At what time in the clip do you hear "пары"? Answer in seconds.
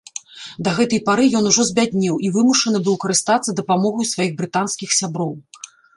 1.09-1.25